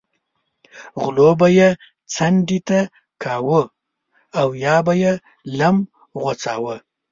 [1.01, 1.69] غلو به یې
[2.13, 2.79] څنډې ته
[3.23, 3.61] کاوه
[4.39, 5.13] او یا به یې
[5.59, 5.77] لم
[6.21, 6.75] غوڅاوه.